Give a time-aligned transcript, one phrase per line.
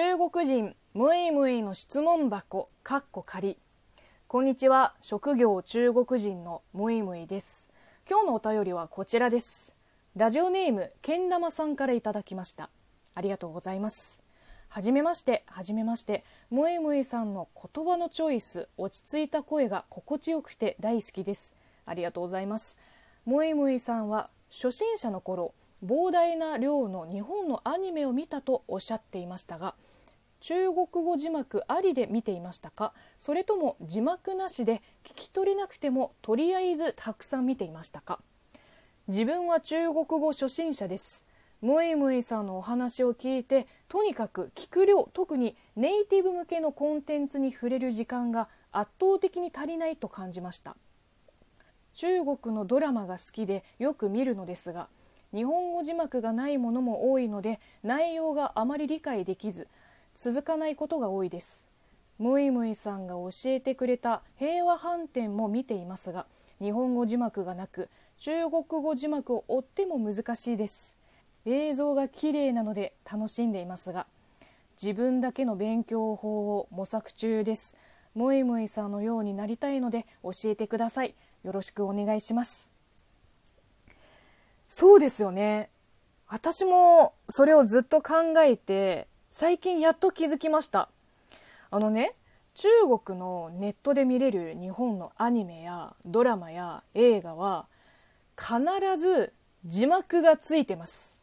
[0.00, 3.58] 中国人ムイムイの質問箱かっこ仮。
[4.28, 4.94] こんにちは。
[5.00, 7.68] 職業中国人のムイムイです。
[8.08, 9.74] 今日のお便りはこちらです。
[10.14, 12.70] ラジオネームけん玉さんからいただきました。
[13.16, 14.20] ありがとうございます。
[14.68, 16.24] はじめましてはじめまして。
[16.48, 21.52] ムイムイさんの言葉のチョイス落ち着いた声が心地よくて大好きです。
[21.86, 22.76] ありがとうございます。
[23.26, 25.54] ムイムイさんは初心者の頃
[25.84, 29.74] 膨大な量の日本のアニメを見たとおっしゃっていましたが
[30.40, 32.92] 中国語字幕ありで見ていましたか？
[33.18, 38.20] それとも字幕なしで聞き取れなくてもとりあえずたくさん見ていましたか？
[39.08, 41.26] 自分は中国語初心者です。
[41.60, 50.76] ムイムイさんのお話を聞いてとにかく聞く量特にネイティブ向けのコンテンツに触れる時間が圧倒的に足りないと感じました。
[51.94, 54.86] 中国のドラマが好きでよく見るのですが
[55.34, 59.68] 日本語字幕がないものも多いので内容があまり理解できず
[60.14, 61.64] 続かないことが多いです。
[62.18, 66.26] ムイムイさんが教えてくれた平和反転も見ていますが
[66.60, 70.96] 日本語字幕がなく中国語字幕を追っても難しいです。
[71.46, 74.06] 映像が綺麗なので楽しんでいますが
[74.80, 77.76] 自分だけの勉強法を模索中です。
[78.14, 81.14] ムイムイさんのようになりたいので教えてください。
[81.44, 82.77] よろしくお願いします。
[84.68, 85.70] そうですよね。
[86.28, 90.90] 私もそれをずっと考えて最近やっと気づきました。
[91.70, 92.14] あのね
[92.54, 92.68] 中
[93.04, 97.66] 国のネットで見れる日本のアニメやドラマや映画は
[98.36, 98.60] 必
[98.98, 99.32] ず
[99.64, 101.18] 字幕がついてます。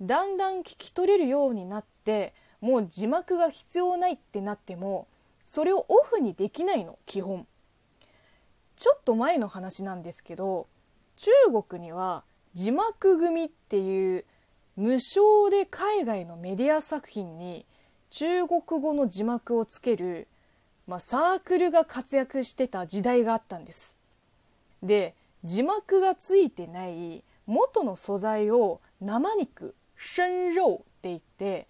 [0.00, 5.08] だんだん聞き取れるようになってもう字幕が必要ないってなっても
[5.46, 7.48] それをオフにできないの基本。
[8.76, 10.68] ちょっと前の話なんですけど
[11.16, 11.30] 中
[11.68, 12.22] 国には
[12.54, 14.24] 字幕組っていう
[14.76, 17.66] 無償で海外のメディア作品に
[18.10, 20.28] 中国語の字幕をつける、
[20.86, 23.98] まあ、サークルが活躍してた時代があったんです。
[24.82, 31.66] で字幕がついてない元の素材を生肉生肉って言って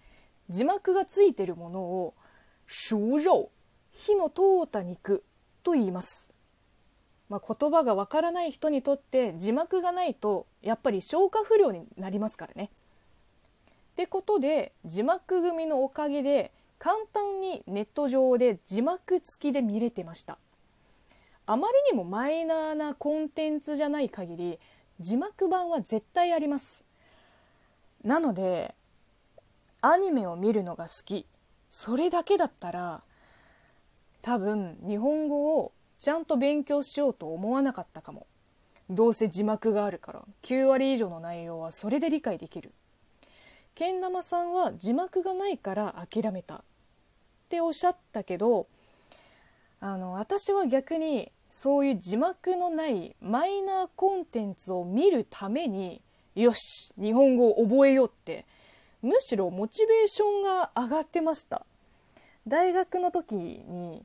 [0.49, 2.13] 字幕がついてるものを
[2.67, 3.49] 熟肉
[3.91, 5.23] 火の通った肉
[5.63, 6.24] と言います。
[7.29, 12.69] まあ、言葉がわからない人にとって字幕がないとやっぱり消化不良になりますからね。
[13.93, 20.37] ってことで字幕組のおかげで簡単にネット上で字幕付きで見れてました。
[21.47, 24.59] あまりにもマイナーなコンテンツじゃない限り
[24.99, 26.83] 字幕版は絶対あります。
[28.03, 28.75] なので
[29.81, 31.25] アニメを見るのが好き。
[31.69, 33.01] それだけだったら
[34.21, 38.27] 多分日本語をちゃんと勉強しようと思わなかったかも。
[38.89, 42.71] どうせ字幕があるから9割以上の内容はそれで理解できる。
[43.73, 46.55] けん玉さんは字幕がないから諦めた。
[46.57, 48.67] っておっしゃったけど
[49.79, 56.01] あの私は逆にそういう字幕のないマイナーコンテンツを見るために
[56.33, 58.45] よし日本語を覚えようって
[59.01, 61.65] むしろモチベーションが上がってました。
[62.47, 64.03] 大学の時に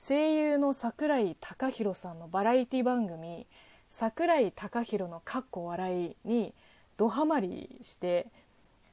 [0.00, 3.48] 声優の櫻井貴弘さんのバラエティ番組
[3.90, 6.54] 「櫻井貴弘のかっこ笑い」に
[6.96, 8.28] ドハマりして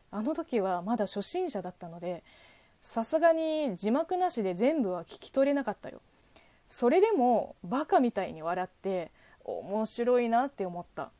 [0.09, 2.23] あの時はまだ初心者だったので
[2.81, 6.01] さすがに字幕なしで全部は聞き取れなかったよ。
[6.65, 9.11] それでもバカみたいに笑って
[9.43, 11.11] 面白いなって思った。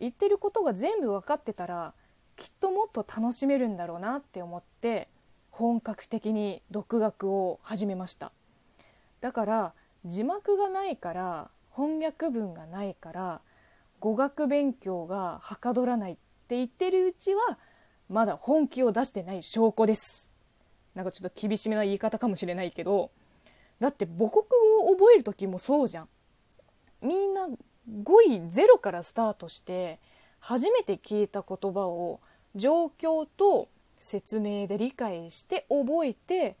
[0.00, 1.94] 言ってることが全部分かってたら
[2.36, 5.08] きっともっと楽しめるんだろうなって思って
[5.50, 8.30] 本格的に独学を始めました。
[9.24, 9.72] だから
[10.04, 13.40] 字幕がないから翻訳文がないから
[13.98, 17.58] 語学勉強がはかどらないって言ってるうちは
[18.10, 20.30] まだ本気を出してない証拠です。
[20.94, 23.12] なんかちょっと厳しめな言い方かもしれないけど
[23.80, 24.44] だって母国
[24.76, 26.08] 語を覚える時もそうじゃん。
[27.00, 27.48] みんな
[28.02, 30.00] 語彙ゼロからスタートして
[30.38, 32.20] 初めて聞いた言葉を
[32.54, 36.58] 状況と説明で理解して覚えて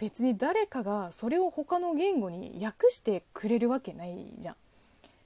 [0.00, 4.56] 別に誰かがそれを他の言語に訳してくれるわけないじゃん。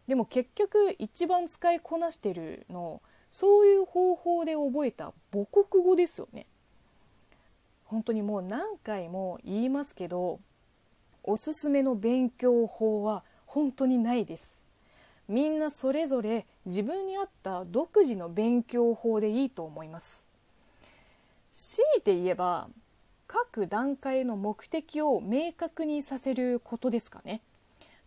[0.08, 3.00] でも結局一番使いこなしてるの
[3.30, 6.46] そういう方法で覚えた母国語ですよね。
[7.84, 10.40] 本当にもう何回も言いますけど
[11.22, 14.64] おすすめの勉強法は本当にないです。
[15.28, 20.26] みんなそれぞれ自分に合った独自の勉強法でいいと思います。
[21.52, 22.68] 強いて言えば
[23.26, 27.40] 各段階の目的を明確にさせることですかね。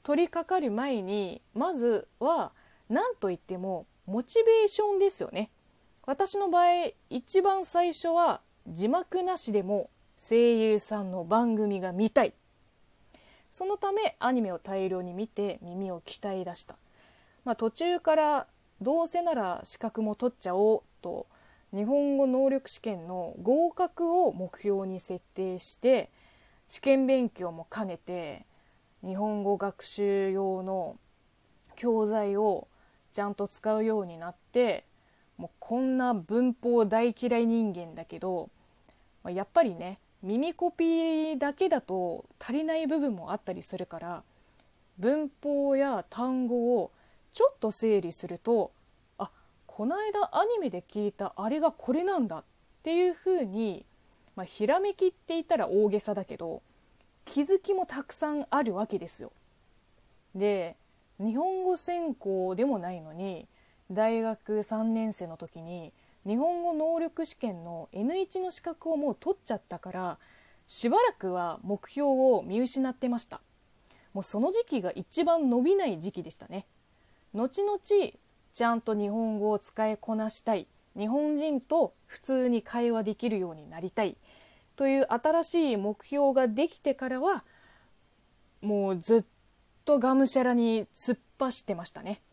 [0.03, 2.51] 取り掛かる前にまずは
[2.89, 5.49] 何といってもモチベーションですよね。
[6.05, 12.33] 私の場合一番最初は字幕なしでも声優さんの番組が見たい。
[13.51, 16.75] そのためアニメを大量に見て耳を鍛え出した、
[17.43, 18.47] まあ、途中から
[18.81, 21.27] どうせなら資格も取っちゃおうと
[21.73, 26.09] 日本語能力試験の合格を目標に設定して
[26.67, 28.45] 試験勉強も兼ねて
[29.05, 30.97] 日本語学習用の
[31.75, 32.67] 教材を
[33.11, 34.85] ちゃんと使うようになって
[35.37, 38.49] もうこんな文法大嫌い人間だけど
[39.25, 44.23] やっぱりね耳コピーだけだと足りない部分もあったりするから
[44.97, 46.91] 文法や単語を
[47.33, 48.71] ちょっと整理すると
[49.77, 52.43] この間アニメで聞いたあれがこれなんだっ
[52.81, 53.85] ていうふうに、
[54.35, 56.63] まあ、ひらめきって言ったら大げさだけど
[57.25, 59.31] 気づきもたくさんあるわけですよ。
[60.33, 60.77] で
[61.19, 63.47] 日本語専攻でもないのに
[63.91, 65.93] 大学3年生の時に
[66.25, 70.17] 日本語能力試験の N1 の資格をもう取っちゃったから
[70.65, 73.41] しばらくは目標を見失ってました
[74.15, 76.65] もうその時期が一番伸びない時期でしたね
[77.35, 77.77] 後々
[78.57, 80.65] ちゃんと日本語を使いこなしたい。
[80.97, 84.17] 日本人と普通に会話できるようになりたい。
[84.75, 87.45] という新しい目標ができてからは
[88.63, 89.23] もうずっ
[89.85, 92.23] とがむしゃらに突っ走ってましたね。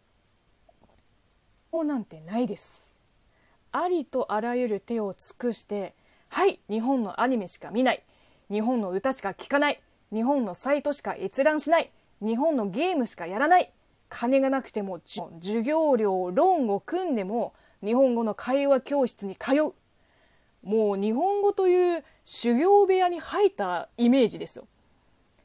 [1.70, 2.90] もうなんてないです。
[3.70, 5.94] ありとあらゆる手を尽くして
[6.30, 8.02] はい日本のアニメしか見ない。
[8.50, 9.82] 日本の歌しか聴かない。
[10.10, 11.92] 日本のサイトしか閲覧しない。
[12.22, 13.73] 日本のゲームしかやらない。
[14.14, 17.52] 金がなくても授業料ローンを組んでも
[17.82, 19.74] 日本語の会話教室に通う。
[20.62, 24.68] もう日本語という修行部屋に入ったイメージですよ。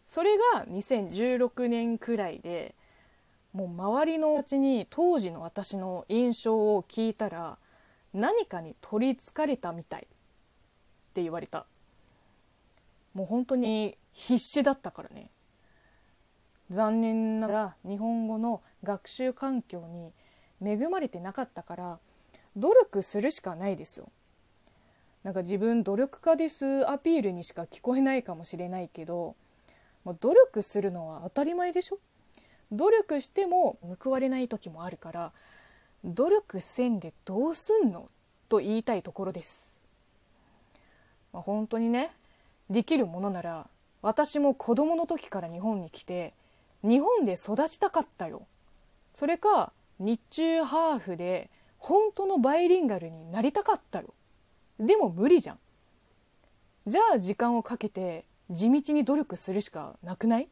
[0.06, 2.76] それが2016年くらいで
[3.54, 7.58] もう周りのうちに当時の私の印象を聞いたら
[8.14, 10.04] 何かに取りつかれたみたい。
[10.04, 11.66] って言われた。
[13.16, 15.32] もう本当に必死だったからね。
[16.70, 20.12] 残念ながら日本語の学習環境に
[20.62, 22.00] 恵まれてなかったから
[22.56, 24.10] 努力するしかないですよ。
[25.24, 29.36] なんか自分努力家ですアピールにしか聞こえないかもしれないけど
[30.04, 32.00] もう努力するのは当たり前でしょ。
[32.72, 35.32] 努力しても報われない時もあるから
[36.04, 38.10] 努力せんでどうすんの？
[38.48, 39.76] と言いたいところです、
[41.34, 42.12] まあ、本当にね
[42.70, 43.68] できるものなら
[44.02, 46.34] 私も子供の時から日本に来て
[46.84, 48.48] 日本で育ちたかったよ。
[49.14, 54.14] それか日中ハーフで本当のバイリンガルになりたかったよ。
[54.80, 55.60] でも無理じゃん。
[56.88, 60.50] じゃあ時間をかけて地道に努力するしかなくない？